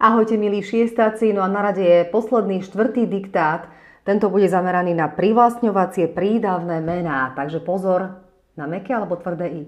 Ahojte 0.00 0.40
milí 0.40 0.64
šiestáci, 0.64 1.28
no 1.36 1.44
a 1.44 1.52
na 1.52 1.60
rade 1.60 1.84
je 1.84 2.08
posledný 2.08 2.64
štvrtý 2.64 3.04
diktát. 3.04 3.68
Tento 4.00 4.32
bude 4.32 4.48
zameraný 4.48 4.96
na 4.96 5.12
privlastňovacie 5.12 6.08
prídavné 6.16 6.80
mená, 6.80 7.36
takže 7.36 7.60
pozor 7.60 8.24
na 8.56 8.64
meké 8.64 8.96
alebo 8.96 9.20
tvrdé 9.20 9.60
i. 9.60 9.62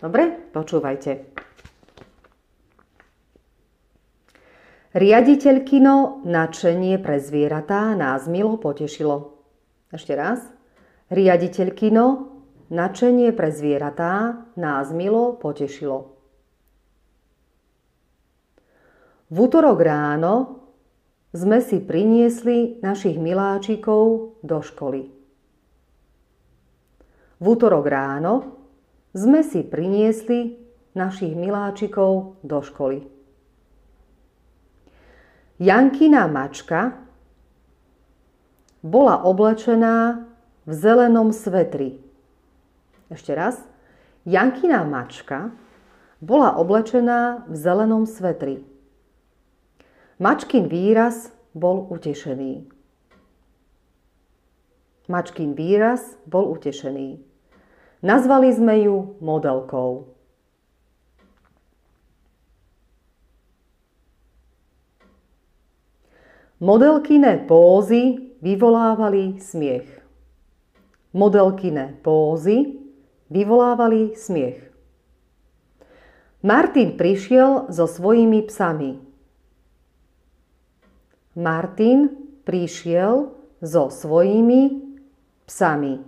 Dobre, 0.00 0.32
počúvajte. 0.56 1.36
Riaditeľkino 4.96 6.24
načenie 6.24 6.96
pre 6.96 7.20
zvieratá 7.20 7.92
nás 7.92 8.24
milo 8.24 8.56
potešilo. 8.56 9.36
Ešte 9.92 10.16
raz. 10.16 10.48
Riaditeľkino 11.12 12.04
načenie 12.72 13.36
pre 13.36 13.52
zvieratá 13.52 14.48
nás 14.56 14.88
milo 14.96 15.36
potešilo. 15.36 16.21
V 19.32 19.48
útorok 19.48 19.80
ráno 19.80 20.60
sme 21.32 21.64
si 21.64 21.80
priniesli 21.80 22.84
našich 22.84 23.16
miláčikov 23.16 24.36
do 24.44 24.60
školy. 24.60 25.08
V 27.40 27.44
útorok 27.48 27.88
ráno 27.88 28.60
sme 29.16 29.40
si 29.40 29.64
priniesli 29.64 30.60
našich 30.92 31.32
miláčikov 31.32 32.44
do 32.44 32.60
školy. 32.60 33.08
Jankina 35.56 36.28
mačka 36.28 37.00
bola 38.84 39.24
oblečená 39.24 40.28
v 40.68 40.72
zelenom 40.76 41.32
svetri. 41.32 41.96
Ešte 43.08 43.32
raz. 43.32 43.56
Jankina 44.28 44.84
mačka 44.84 45.56
bola 46.20 46.52
oblečená 46.60 47.48
v 47.48 47.54
zelenom 47.56 48.04
svetri. 48.04 48.71
Mačkin 50.22 50.70
výraz 50.70 51.34
bol 51.50 51.90
utešený. 51.90 52.62
Mačkin 55.10 55.58
výraz 55.58 56.14
bol 56.30 56.46
utešený. 56.54 57.18
Nazvali 58.06 58.54
sme 58.54 58.86
ju 58.86 59.18
modelkou. 59.18 60.14
Modelkyné 66.62 67.42
pózy 67.50 68.30
vyvolávali 68.38 69.42
smiech. 69.42 69.90
Modelkyné 71.18 71.98
pózy 71.98 72.78
vyvolávali 73.26 74.14
smiech. 74.14 74.70
Martin 76.46 76.94
prišiel 76.94 77.66
so 77.74 77.90
svojimi 77.90 78.46
psami. 78.46 79.11
Martin 81.32 82.12
prišiel 82.44 83.32
so 83.62 83.88
svojimi 83.88 84.82
psami. 85.48 86.02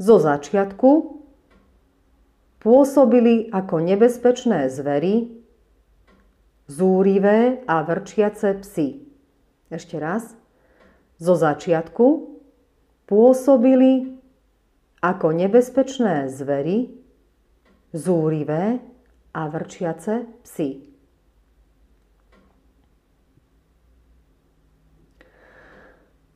Zo 0.00 0.16
začiatku 0.16 0.90
pôsobili 2.64 3.52
ako 3.52 3.84
nebezpečné 3.84 4.72
zvery, 4.72 5.28
zúrivé 6.66 7.60
a 7.68 7.84
vrčiace 7.84 8.56
psy. 8.64 9.04
Ešte 9.68 10.00
raz. 10.00 10.32
Zo 11.20 11.36
začiatku 11.36 12.06
pôsobili 13.04 14.16
ako 15.04 15.36
nebezpečné 15.36 16.32
zvery, 16.32 16.96
zúrivé 17.92 18.80
a 19.34 19.48
vrčiace 19.48 20.26
psy. 20.42 20.90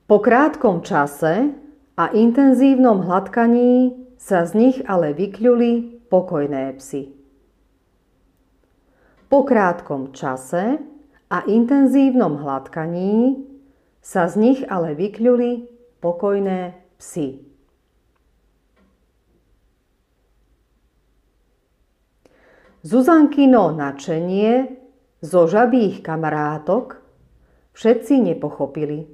Po 0.05 0.21
krátkom 0.21 0.84
čase 0.84 1.56
a 1.97 2.04
intenzívnom 2.12 3.09
hladkaní 3.09 3.97
sa 4.21 4.44
z 4.44 4.53
nich 4.53 4.77
ale 4.84 5.16
vykľuli 5.16 6.04
pokojné 6.12 6.77
psy. 6.77 7.09
Po 9.33 9.43
krátkom 9.43 10.12
čase 10.12 10.78
a 11.33 11.38
intenzívnom 11.49 12.37
hladkaní 12.37 13.43
sa 14.04 14.28
z 14.28 14.34
nich 14.37 14.60
ale 14.69 14.93
vykľuli 14.93 15.66
pokojné 16.04 16.77
psy. 17.00 17.53
Zuzankino 22.84 23.72
načenie 23.72 24.77
zo 25.25 25.49
žabých 25.49 26.05
kamarátok 26.05 27.00
všetci 27.72 28.21
nepochopili. 28.21 29.09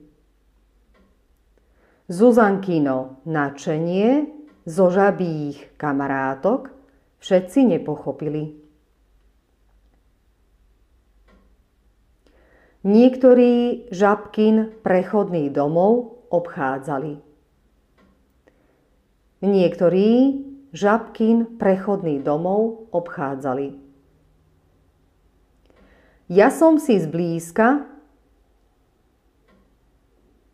Zuzankino 2.11 3.23
načenie 3.31 4.27
zo 4.67 4.91
žabých 4.91 5.79
kamarátok 5.79 6.75
všetci 7.23 7.79
nepochopili. 7.79 8.59
Niektorí 12.83 13.87
žabkin 13.95 14.83
prechodný 14.83 15.47
domov 15.47 16.27
obchádzali. 16.35 17.23
Niektorí 19.47 20.11
Žabkin 20.71 21.59
prechodný 21.59 22.23
domov 22.23 22.87
obchádzali. 22.95 23.75
Ja 26.31 26.47
som 26.55 26.79
si 26.79 26.95
zblízka 26.95 27.91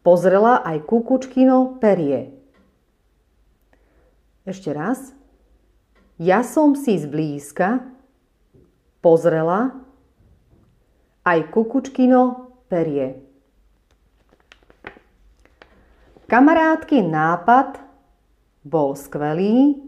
pozrela 0.00 0.64
aj 0.64 0.88
kukučkino 0.88 1.76
perie. 1.84 2.32
Ešte 4.48 4.72
raz. 4.72 5.12
Ja 6.16 6.40
som 6.40 6.72
si 6.72 6.96
zblízka 6.96 7.84
pozrela 9.04 9.76
aj 11.28 11.52
kukučkino 11.52 12.48
perie. 12.72 13.20
Kamarátky 16.24 17.04
nápad 17.04 17.84
bol 18.64 18.96
skvelý, 18.96 19.85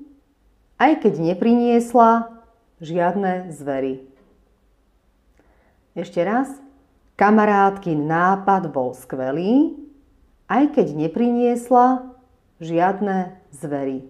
aj 0.79 1.03
keď 1.03 1.15
nepriniesla 1.35 2.31
žiadne 2.79 3.51
zvery. 3.51 4.07
Ešte 5.99 6.23
raz. 6.23 6.49
Kamarátky 7.19 7.99
nápad 7.99 8.71
bol 8.71 8.95
skvelý, 8.95 9.75
aj 10.47 10.79
keď 10.79 10.95
nepriniesla 10.95 12.15
žiadne 12.63 13.35
zvery. 13.51 14.07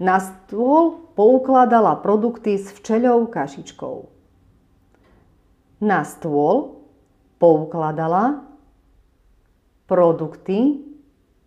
Na 0.00 0.24
stôl 0.24 1.04
poukladala 1.12 2.00
produkty 2.00 2.56
s 2.56 2.72
včeľou 2.72 3.28
kašičkou. 3.28 4.08
Na 5.84 6.00
stôl 6.08 6.80
poukladala 7.36 8.40
produkty 9.84 10.80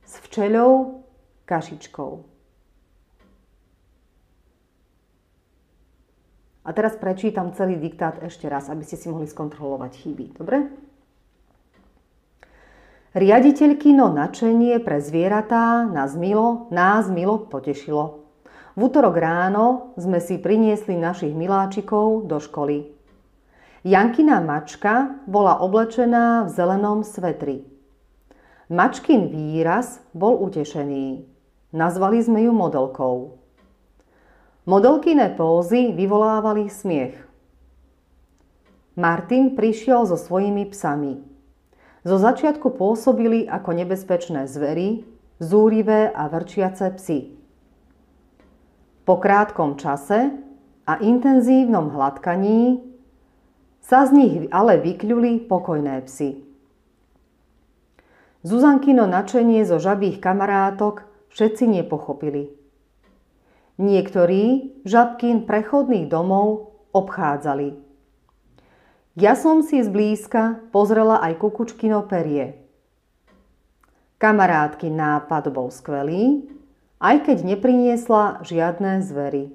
s 0.06 0.14
včeľou 0.30 1.02
kašičkou. 1.50 2.37
A 6.68 6.76
teraz 6.76 7.00
prečítam 7.00 7.56
celý 7.56 7.80
diktát 7.80 8.20
ešte 8.20 8.52
raz, 8.52 8.68
aby 8.68 8.84
ste 8.84 9.00
si 9.00 9.08
mohli 9.08 9.24
skontrolovať 9.24 9.92
chyby. 10.04 10.26
Dobre? 10.36 10.68
Riaditeľkino 13.16 14.12
načenie 14.12 14.76
pre 14.84 15.00
zvieratá 15.00 15.88
nás 15.88 16.20
milo, 16.20 16.68
nás 16.76 17.08
milo 17.08 17.48
potešilo. 17.48 18.28
V 18.76 18.80
útorok 18.84 19.16
ráno 19.16 19.96
sme 19.96 20.20
si 20.20 20.38
priniesli 20.38 21.00
našich 21.00 21.32
miláčikov 21.32 22.28
do 22.28 22.38
školy. 22.38 22.94
Jankina 23.88 24.44
mačka 24.44 25.24
bola 25.24 25.64
oblečená 25.64 26.46
v 26.46 26.50
zelenom 26.52 27.02
svetri. 27.08 27.64
Mačkin 28.68 29.32
výraz 29.32 30.04
bol 30.12 30.36
utešený. 30.44 31.24
Nazvali 31.72 32.20
sme 32.20 32.44
ju 32.44 32.52
modelkou. 32.52 33.40
Modelkyné 34.68 35.32
pózy 35.40 35.96
vyvolávali 35.96 36.68
smiech. 36.68 37.16
Martin 39.00 39.56
prišiel 39.56 40.04
so 40.04 40.20
svojimi 40.20 40.68
psami. 40.68 41.24
Zo 42.04 42.20
začiatku 42.20 42.76
pôsobili 42.76 43.48
ako 43.48 43.72
nebezpečné 43.72 44.44
zvery, 44.44 45.08
zúrivé 45.40 46.12
a 46.12 46.28
vrčiace 46.28 46.84
psy. 47.00 47.40
Po 49.08 49.16
krátkom 49.16 49.80
čase 49.80 50.36
a 50.84 51.00
intenzívnom 51.00 51.88
hladkaní 51.96 52.84
sa 53.80 54.04
z 54.04 54.12
nich 54.20 54.36
ale 54.52 54.84
vykľuli 54.84 55.48
pokojné 55.48 56.04
psy. 56.12 56.44
Zuzankino 58.44 59.08
načenie 59.08 59.64
zo 59.64 59.80
žabých 59.80 60.20
kamarátok 60.20 61.08
všetci 61.32 61.72
nepochopili– 61.72 62.52
Niektorí 63.78 64.74
žabkín 64.90 65.46
prechodných 65.46 66.10
domov 66.10 66.74
obchádzali. 66.98 67.78
Ja 69.18 69.38
som 69.38 69.62
si 69.62 69.82
zblízka 69.82 70.62
pozrela 70.74 71.22
aj 71.22 71.42
kukučkino 71.42 72.06
perie. 72.10 72.58
Kamarátky 74.18 74.90
nápad 74.90 75.54
bol 75.54 75.70
skvelý, 75.70 76.50
aj 76.98 77.30
keď 77.30 77.38
nepriniesla 77.46 78.42
žiadne 78.42 79.06
zvery. 79.06 79.54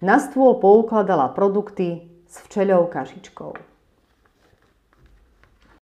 Na 0.00 0.16
stôl 0.16 0.56
poukladala 0.56 1.28
produkty 1.36 2.08
s 2.24 2.40
včeľou 2.48 2.88
kašičkou. 2.88 3.69